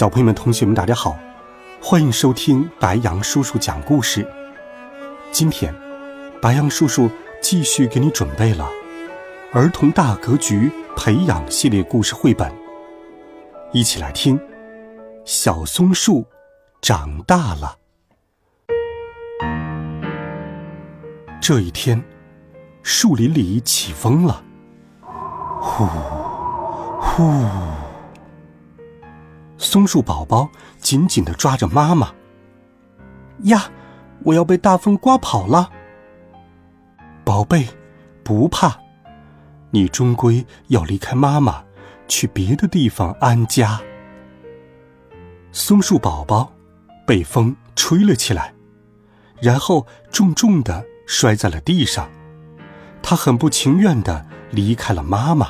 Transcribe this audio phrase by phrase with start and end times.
[0.00, 1.14] 小朋友们、同学们，大家好，
[1.78, 4.26] 欢迎收听白羊叔叔讲故事。
[5.30, 5.74] 今天，
[6.40, 7.10] 白羊叔叔
[7.42, 8.66] 继续给你准备了
[9.52, 12.50] 儿童大格局培养系列故事绘本，
[13.72, 14.38] 一起来听
[15.26, 16.24] 《小松树
[16.80, 17.76] 长大了》。
[21.42, 22.02] 这一天，
[22.82, 24.42] 树林里起风了，
[25.60, 25.84] 呼，
[27.02, 27.22] 呼。
[29.62, 32.10] 松树宝宝紧紧的抓着妈妈。
[33.42, 33.70] 呀，
[34.24, 35.70] 我要被大风刮跑了。
[37.24, 37.68] 宝贝，
[38.24, 38.80] 不怕，
[39.70, 41.62] 你终归要离开妈妈，
[42.08, 43.78] 去别的地方安家。
[45.52, 46.50] 松树宝宝
[47.06, 48.54] 被风吹了起来，
[49.42, 52.08] 然后重重的摔在了地上。
[53.02, 55.48] 他很不情愿的离开了妈妈。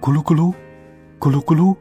[0.00, 0.52] 咕噜咕噜，
[1.20, 1.76] 咕噜咕噜。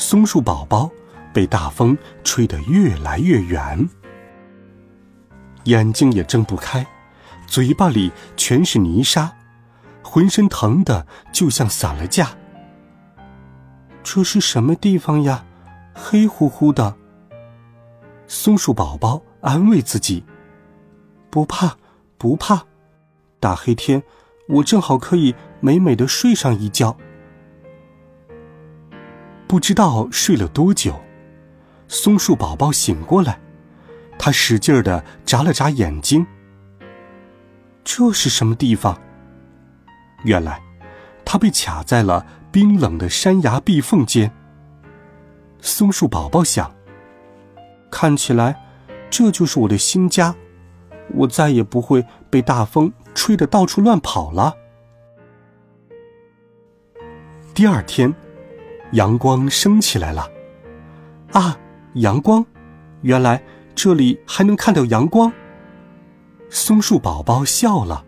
[0.00, 0.90] 松树宝宝
[1.30, 3.86] 被大风吹得越来越远，
[5.64, 6.86] 眼睛也睁不开，
[7.46, 9.30] 嘴巴里全是泥沙，
[10.02, 12.30] 浑身疼的就像散了架。
[14.02, 15.44] 这是什么地方呀？
[15.94, 16.96] 黑乎乎的。
[18.26, 20.24] 松树宝宝安慰自己
[21.28, 21.76] ：“不怕，
[22.16, 22.64] 不怕，
[23.38, 24.02] 大黑天，
[24.48, 26.96] 我正好可以美美的睡上一觉。”
[29.50, 30.94] 不知道睡了多久，
[31.88, 33.40] 松树宝宝醒过来，
[34.16, 36.24] 他使劲的眨了眨眼睛。
[37.82, 38.96] 这是什么地方？
[40.22, 40.62] 原来，
[41.24, 44.30] 他被卡在了冰冷的山崖壁缝间。
[45.60, 46.72] 松树宝宝想：
[47.90, 48.54] 看起来，
[49.10, 50.32] 这就是我的新家，
[51.08, 54.54] 我再也不会被大风吹得到处乱跑了。
[57.52, 58.14] 第二天。
[58.92, 60.28] 阳光升起来了，
[61.32, 61.56] 啊，
[61.94, 62.44] 阳光！
[63.02, 63.42] 原来
[63.74, 65.32] 这里还能看到阳光。
[66.48, 68.04] 松树宝宝笑了。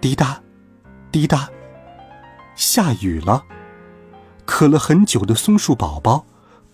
[0.00, 0.40] 滴答，
[1.10, 1.48] 滴答，
[2.54, 3.44] 下雨了。
[4.44, 6.24] 渴了很久的松树宝宝，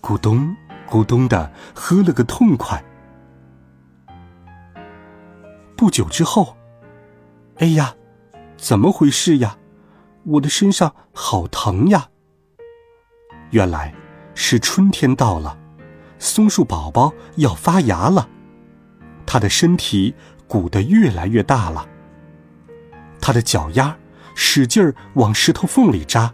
[0.03, 0.55] 咕咚
[0.89, 2.85] 咕咚的喝了个痛快。
[5.75, 6.55] 不久之后，
[7.57, 7.95] 哎呀，
[8.59, 9.57] 怎么回事呀？
[10.25, 12.10] 我的身上好疼呀！
[13.51, 13.93] 原来
[14.35, 15.59] 是春天到了，
[16.19, 18.29] 松树宝宝要发芽了，
[19.27, 20.15] 它的身体
[20.47, 21.87] 鼓得越来越大了。
[23.21, 23.97] 它的脚丫
[24.35, 26.33] 使劲儿往石头缝里扎，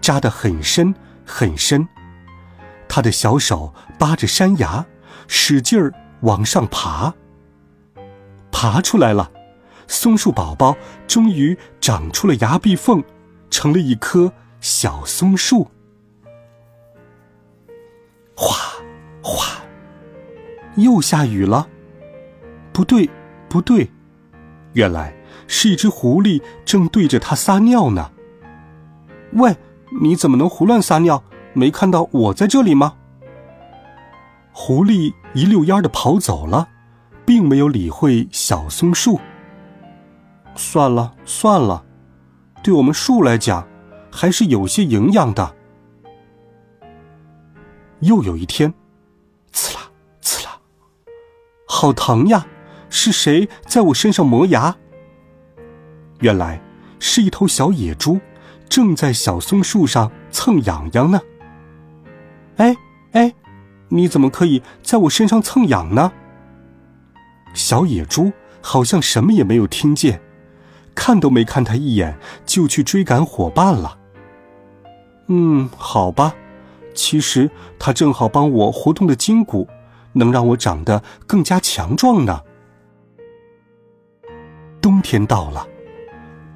[0.00, 0.94] 扎得很深
[1.24, 1.86] 很深。
[2.88, 4.84] 它的小手扒着山崖，
[5.26, 7.14] 使劲儿往上爬。
[8.50, 9.30] 爬出来了，
[9.86, 10.76] 松树宝宝
[11.06, 13.04] 终于长出了崖壁缝，
[13.50, 15.70] 成了一棵小松树。
[18.40, 18.54] 哗，
[19.20, 19.60] 哗，
[20.76, 21.66] 又下雨了。
[22.72, 23.10] 不对，
[23.48, 23.90] 不对，
[24.74, 25.12] 原来
[25.48, 28.12] 是一只狐狸正对着它撒尿呢。
[29.32, 29.56] 喂，
[30.00, 31.20] 你怎么能胡乱撒尿？
[31.52, 32.94] 没看到我在这里吗？
[34.52, 36.68] 狐狸一溜烟的跑走了，
[37.26, 39.18] 并没有理会小松树。
[40.54, 41.84] 算了算了，
[42.62, 43.66] 对我们树来讲，
[44.12, 45.56] 还是有些营养的。
[48.00, 48.72] 又有一天，
[49.52, 49.80] 刺啦
[50.20, 50.58] 刺啦，
[51.66, 52.46] 好疼呀！
[52.90, 54.74] 是谁在我身上磨牙？
[56.20, 56.60] 原来
[56.98, 58.18] 是一头小野猪，
[58.68, 61.20] 正在小松树上蹭痒痒呢。
[62.56, 62.74] 哎
[63.12, 63.34] 哎，
[63.88, 66.10] 你怎么可以在我身上蹭痒呢？
[67.52, 70.20] 小野猪好像什么也没有听见，
[70.94, 73.98] 看都没看他一眼，就去追赶伙伴了。
[75.26, 76.34] 嗯，好吧。
[76.98, 77.48] 其实
[77.78, 79.68] 它正好帮我活动的筋骨，
[80.14, 82.42] 能让我长得更加强壮呢。
[84.82, 85.64] 冬天到了，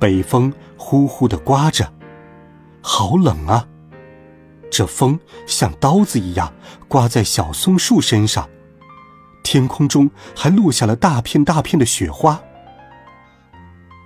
[0.01, 1.89] 北风呼呼的刮着，
[2.83, 3.69] 好冷啊！
[4.69, 5.17] 这风
[5.47, 6.53] 像刀子一样
[6.89, 8.49] 刮在小松树身上，
[9.45, 12.43] 天空中还落下了大片大片的雪花。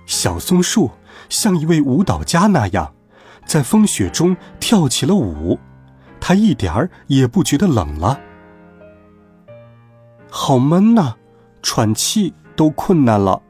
[0.05, 0.91] 小松树
[1.29, 2.93] 像一位舞蹈家那样，
[3.47, 5.57] 在风雪中跳起了舞，
[6.19, 8.19] 它一点儿也不觉得冷了。
[10.29, 11.15] 好闷呐，
[11.61, 13.41] 喘气都困难了。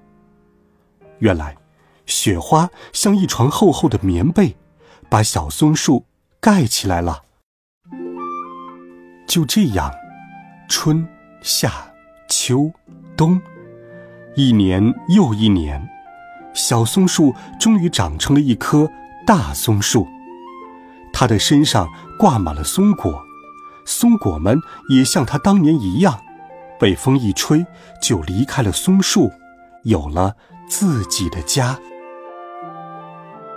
[1.20, 1.58] 原来，
[2.06, 4.56] 雪花像一床厚厚的棉被，
[5.10, 6.06] 把小松树
[6.40, 7.24] 盖起来了。
[9.28, 9.92] 就这样，
[10.70, 11.08] 春、
[11.42, 11.72] 夏、
[12.30, 12.72] 秋、
[13.16, 13.42] 冬，
[14.36, 15.90] 一年又一年，
[16.54, 18.90] 小松树终于长成了一棵
[19.26, 20.08] 大松树。
[21.20, 23.26] 他的身上挂满了松果，
[23.86, 26.20] 松果们也像他当年一样，
[26.80, 27.66] 被风一吹
[28.00, 29.32] 就离开了松树，
[29.82, 30.36] 有了
[30.70, 31.76] 自己的家。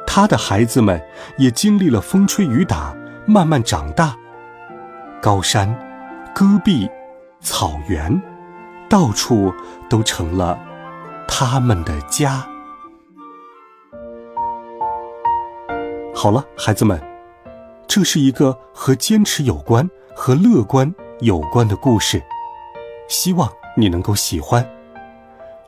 [0.07, 2.97] 他的孩子们也经历了风吹雨打，
[3.27, 4.17] 慢慢长大。
[5.21, 5.69] 高山、
[6.35, 6.89] 戈壁、
[7.43, 8.23] 草原，
[8.89, 9.53] 到处
[9.91, 10.59] 都成了
[11.29, 12.43] 他们的家。
[16.15, 16.99] 好了，孩子们，
[17.93, 22.23] 这是一个和坚持有关、和乐观有关的故事，
[23.09, 24.65] 希望你能够喜欢。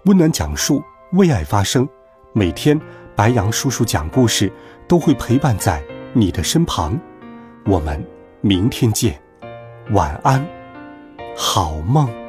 [0.04, 0.80] 温暖讲述，
[1.14, 1.88] 为爱发声，
[2.32, 2.80] 每天
[3.16, 4.52] 白杨叔叔讲故事
[4.86, 5.82] 都会陪伴在
[6.12, 6.96] 你的身旁。
[7.66, 8.00] 我们
[8.40, 9.20] 明天见。
[9.90, 10.46] 晚安，
[11.36, 12.21] 好梦。